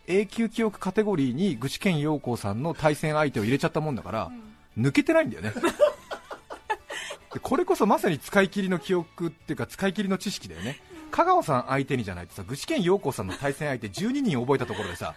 [0.08, 4.32] 永久記憶カテゴリーに具志堅用高さんの対戦相手を入れちゃったもんだから、
[4.78, 5.54] 抜けてないんだよね。
[7.34, 10.80] でこれこそまさに使い切りの記憶っていうか使い切りの知識だよね。
[11.12, 15.14] 香川さん相手にじゃないとさ具志堅用高さんの対戦相手12人覚えたところでさ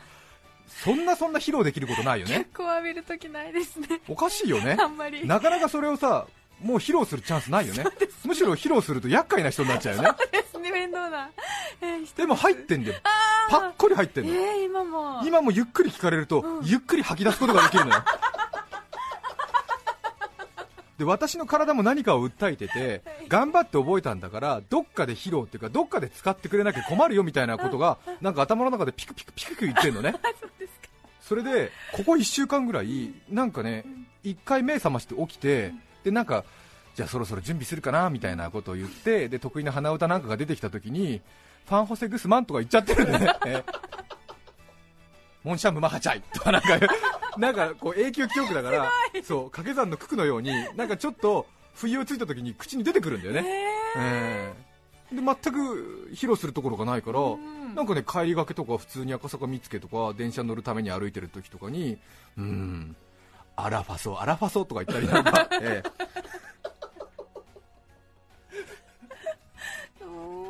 [0.82, 2.38] そんなそんな披露できることないよね。
[2.38, 4.00] 結構浴びるときないですね。
[4.08, 4.76] おかしいよね。
[4.80, 5.26] あんまり。
[5.26, 6.26] なかなかそれをさ
[6.62, 7.84] もう披露するチャンスないよね。
[8.24, 10.10] むしろ披露すると厄介な人になっちゃうよね。
[10.30, 10.70] ですね。
[10.70, 11.30] 面倒な、
[11.80, 13.00] えー人でも入ってんだよ。
[13.50, 14.40] パッコリ入ってんのよ。
[14.40, 15.22] えー、今も。
[15.24, 18.04] 今もゆっくり聞かれると、ゆっくり吐き出すことができるのよ。
[20.98, 30.14] で私の体も何かを訴えてて頑張って覚えたんだからどっかで披露っていうかどっかで使ってくれなきゃ困るよみたいなことが なんか頭の中でピクピクピクピク言ってんのね。
[31.20, 33.84] それでここ1週間ぐらいなんかね
[34.24, 36.44] 1回目覚まして起きてでなんか
[36.96, 41.20] じゃあそろそろ準備するかなみたいなことを言ってで得意な鼻歌なんかが出てきた時に
[41.66, 43.64] ファンホセグスマンとか言っちゃってるんでね、え
[45.44, 46.22] モンシャンムマハチャイ。
[46.34, 46.78] とかなんか
[47.38, 48.90] なんかこう永久記憶だから
[49.22, 53.44] そう掛け算の九九のようになんかちょっと不意をついた時に口に出てくるんだよね、
[53.96, 54.54] え
[55.12, 55.16] え。
[55.16, 57.20] で全く披露するところがないから、
[57.74, 61.98] なんかね帰りがけとか普通に赤坂見附とか電車乗るために歩いてる時とかに
[62.36, 62.96] うーん
[63.56, 65.90] アラファソアラファソとか言ったりなんか、 ええ。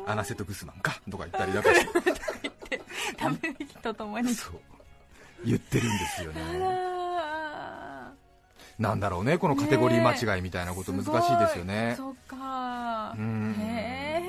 [0.07, 0.99] アナセトグスマンか？
[1.09, 1.85] とか言ったりなんかし
[2.69, 2.81] て。
[3.15, 4.53] ため息とともにそう。
[5.45, 6.41] 言ってるんですよね。
[6.41, 6.90] あ
[8.79, 11.95] なんだろうねこのカテゴリー間違いみたいなこと難しいですよね。
[11.97, 13.15] そっか。
[13.17, 13.55] うん。
[13.59, 14.23] へ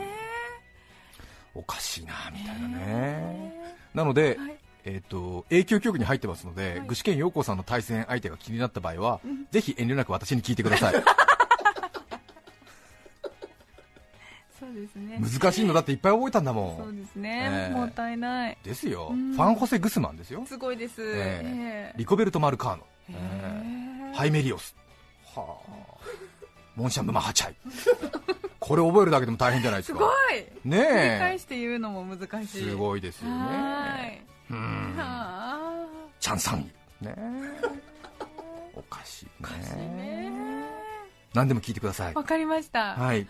[1.54, 3.52] おかしいなみたいなね。
[3.94, 4.56] なので、はい。
[4.84, 6.88] えー、と永久記憶に入ってますので、はい。
[6.88, 10.94] 具志堅用高さんの対戦相手が気になった場合は、ぜひ遠慮なく私に聞いてください。
[14.58, 15.18] そうですね。
[15.20, 17.74] 難しいのだっていっぱい覚えたんだもそうんですね、ええ。
[17.74, 18.58] もったいない。
[18.62, 19.34] ですよ、うん。
[19.34, 20.44] ファンホセ・グスマンですよ。
[20.46, 21.42] すごいです、え。
[21.44, 21.98] ええ。
[21.98, 22.86] リコベルト・マルカーノ、
[24.14, 24.74] ハイメリオス、
[25.34, 25.72] はあ、
[26.76, 27.54] モンシャンム・マハチャイ。
[28.60, 29.98] これ覚えるだけでも大変じゃないですか。
[29.98, 30.44] すごい。
[30.64, 32.62] ね繰り返えして言うのも難しい。
[32.62, 34.94] すごいですよはねうん。
[34.96, 35.86] は
[36.20, 36.70] チャンさん。
[37.00, 37.14] ね
[38.74, 40.30] おかしいあおかしいね。
[40.30, 40.32] ね
[41.34, 42.14] 何でも聞いてください。
[42.14, 42.94] わかりました。
[42.94, 43.26] はい。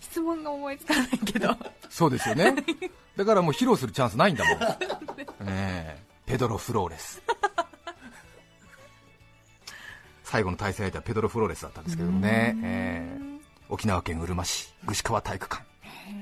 [0.00, 1.54] 質問が思いつかないけど。
[1.90, 2.54] そうですよね。
[3.16, 4.58] だからもう披露するチャンスないんだもん。
[4.58, 4.66] ね
[5.48, 6.02] え。
[6.24, 7.22] ペドロ・フローレス
[10.32, 13.32] 最後の対戦相手はペドロ・フローレスだったんですけどもね、ええ
[13.68, 15.62] 沖縄県うるま市串川体育館、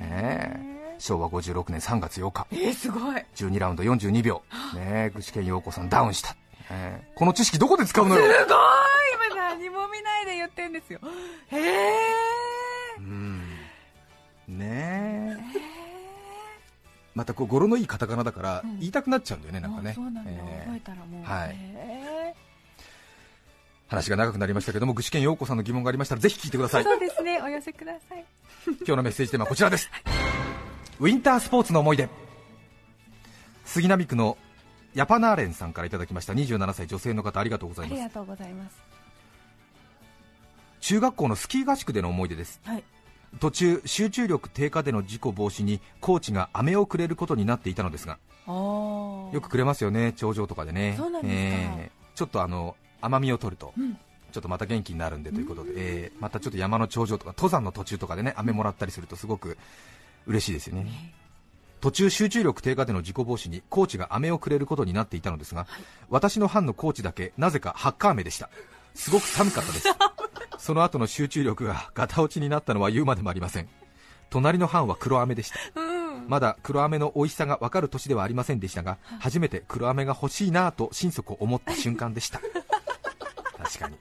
[0.00, 2.46] ええ昭和56年3月8日。
[2.50, 3.24] えー、すごい。
[3.36, 4.42] 12ラウンド42秒、
[4.74, 6.34] ねえ具志堅用子さんダウンした、
[6.70, 8.20] ええこの知識どこで使うのよ？
[8.20, 8.36] すごい。
[9.30, 10.98] 今何も見ないで言ってんですよ。
[11.52, 11.90] へえ
[12.98, 13.42] うん。
[14.48, 15.36] ねえ。
[17.14, 18.80] またこう語呂のいいカタカナだからうん。
[18.80, 19.92] 言いたくなっちゃうんだよね、なんかね。
[19.94, 21.24] そうなんだ、ええ覚えたらもう。
[21.24, 21.50] はい。
[21.50, 21.54] へ
[23.90, 26.82] 話が長くなりましたけども具志堅用子さんの疑問がありましたらぜひ聞いてください。
[26.82, 27.40] ーそうですね。
[27.42, 28.24] お寄せください。
[28.64, 29.90] 今日のメッセージテーマはこちらです。
[31.00, 32.08] ウィンタースポーツの思い出。
[33.64, 34.38] 杉並区の
[34.94, 36.34] ヤパナーレンさんからいただきました。
[36.34, 37.98] 27歳女性の方ありがとうございます。
[38.00, 38.76] ありがとうございます。
[40.80, 42.60] 中学校のスキー合宿での思い出です。
[42.64, 42.84] はい。
[43.40, 48.18] 途中集中力低下での事故防止にコーチが飴をくれることになっていたのですが。
[48.46, 50.12] よくくれますよね。
[50.12, 50.94] 頂上とかでね。
[50.96, 52.00] そうなんですか。
[52.14, 53.98] ちょっとあの甘みを取ると、うん。
[54.32, 59.58] ちょっとまた元気になるんでということで、えーまたちょっと山の頂上とか登山の途中とかでね飴もらったりするとすごく
[60.26, 61.14] 嬉しいですよね。
[61.80, 65.66] 途中集中力低下での事故防止にコーチが飴をくれることになっていたのですが、
[66.10, 68.50] 私の班のコーチだけなぜかハッカー飴でした。
[68.94, 69.88] すごく寒かったです。
[70.58, 73.68] その後の集中力がガタ落ちになったのは言うまでもありません。
[74.28, 75.80] 隣の班は黒飴でした。
[75.80, 76.28] うん。
[76.28, 82.40] まだ黒飴の美味しさが分かる年ではありませんでしたが初めて黒飴が欲しいなぁと心底思った瞬間でした
[83.70, 83.96] 確かに。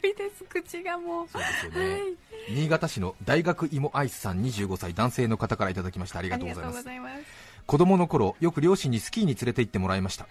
[0.00, 0.44] 寒いです。
[0.44, 1.28] 口がもう。
[1.28, 2.02] そうですよね、はい。
[2.50, 6.18] 新潟市の大学芋アイスさん25歳男性の方からいただきました。
[6.18, 6.62] ありあがとうござ
[6.94, 7.22] います。
[7.66, 10.26] 子供の頃よく両親にスキーに連れて行ってもらいました。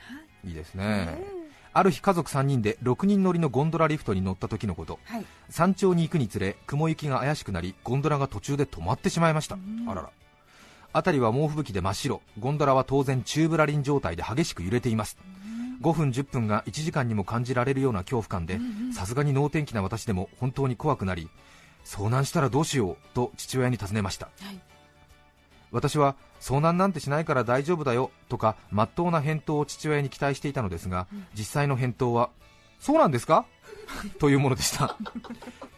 [0.46, 0.52] い。
[0.52, 1.20] いですね。
[1.74, 5.00] ある日家族3人で6人乗りのゴンドラリフトに乗った時のこと。
[5.06, 5.26] はい。
[5.50, 9.58] 山頂に行くにつれ雲行きが怪しくなりゴンドラが途中で止まってしまいました。
[9.88, 10.10] あらら。
[10.94, 12.22] 辺りは猛吹雪で真っ白。
[12.40, 15.18] ゴンドラは当然宙ぶらりん状態で激しく揺れています
[15.82, 18.60] 5分10分が1時間にも感じられるような恐怖感で
[18.94, 21.30] さすがに能天気な私でも本当に怖くなり
[21.86, 24.28] 遭難したらどうしようと父親に尋ねました。
[24.42, 24.60] はい。
[25.72, 32.30] 私は遭難なんてしないから大丈夫だよとか真っ当な返答を父親に期待していたのですが、実際の返答は
[32.80, 33.46] そうなんですか？
[34.20, 34.98] というものでした。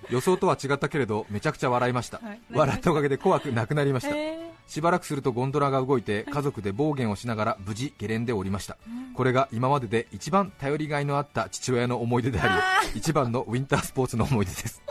[0.09, 2.41] 予想とは違ったけれどめちゃくちゃ笑いました、はい。
[2.51, 4.15] 笑ったおかげで怖くなくなりました。
[4.15, 8.77] えしばらくするとゴンドラが動いて家族で暴言をしながら無事ゲレンデを降りました、
[9.15, 14.81] これが今までで一番頼りがいのあった父親の思い出であり一番のウィンタースポーツの思い出です。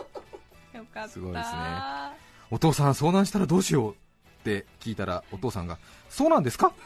[0.73, 1.09] ー よかった。
[1.09, 1.57] すごいですね。
[2.51, 3.95] お父さん遭難したらどうしようっ
[4.43, 5.77] て聞いたらお父さんが
[6.09, 6.73] そうなんですか？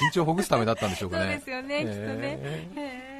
[0.00, 1.96] 緊張をほぐすためだったんでしょうかそうねですよね、きっとね。
[2.42, 2.78] えー。
[2.80, 3.11] へ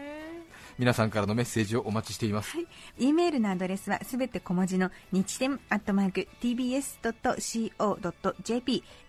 [0.79, 2.57] 皆さんからのメッセージをお待ちしています、
[2.99, 7.13] E メールのアドレスはすべて小文字の日天アットマーク tbs.co.jp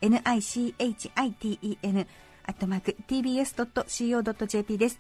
[0.02, 2.08] nichiten
[2.45, 4.99] アットマーク tbs.co.jp です。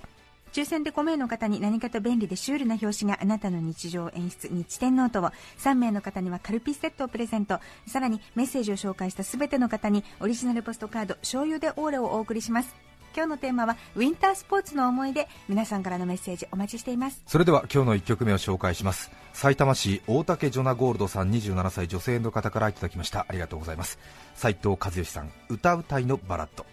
[0.53, 4.47] 抽選で5名の方に何かと便利でシュールな表紙があなたの日常演出。
[4.51, 5.31] 日天ノートを。
[5.57, 7.59] 3名の方にはカルピスセットをプレゼント。
[7.87, 12.75] さらにメッセージを紹介したすべての方にオリジナルポストカード醤油でオーレをお送りします。
[13.15, 15.27] 今日のテーマはウィンタースポーツの思い出。
[15.47, 17.21] 皆さんからのメッセージお待ちしています。
[17.27, 19.11] それでは今日の1曲目を紹介します。
[19.33, 23.25] 埼玉市大竹ジョナゴールドさん27歳女性の方からいただきました。
[23.29, 23.99] ありがとうございます。
[24.35, 26.65] 斉藤和義さん歌うたいのバラッド。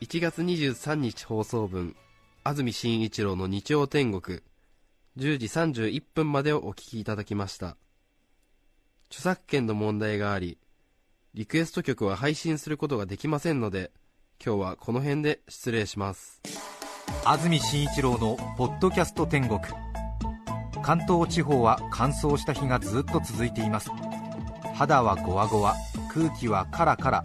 [0.00, 1.94] 1月23日放送分
[2.42, 4.40] 安住紳一郎の日曜天国。
[5.16, 7.76] 10時31分までをお聞きいただきました。
[9.14, 10.58] 著作権の問題があり
[11.34, 13.92] リクエスト曲は配信することができませんので
[14.42, 16.40] 今日はこの辺で失礼します。
[17.24, 19.60] 安住紳一郎の「ポッドキャスト天国」
[20.82, 23.90] 関東地方は乾燥した日がずっと続いています。
[24.74, 25.74] 肌はゴワゴワ
[26.12, 27.24] 空気はカラカラ。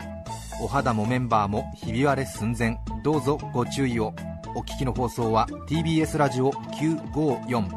[0.61, 2.77] お肌もメンバーもひび割れ寸前。
[3.03, 4.13] どうぞご注意を。
[4.55, 7.69] お聞きの放送は TBS ラジオ954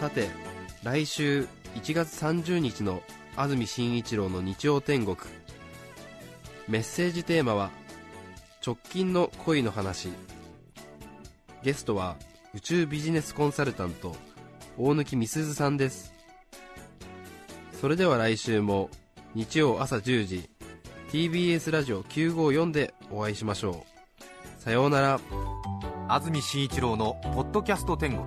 [0.00, 0.28] さて
[0.84, 3.02] 来週1月30日の
[3.36, 5.16] 安住紳一郎の日曜天国。
[6.68, 7.70] メッセージテーマは
[8.64, 10.10] 直近の恋の話。
[11.62, 12.16] ゲストは
[12.52, 14.14] 宇宙ビジネスコンサルタント
[14.76, 16.12] 大貫美鈴さんです。
[17.80, 18.90] それでは来週も
[19.34, 20.50] 日曜朝10時
[21.10, 23.86] TBS ラジオ954でお会いしましょ
[24.60, 24.62] う。
[24.62, 25.20] さようなら。
[26.10, 28.26] 安住紳一郎の「ポッドキャスト天国」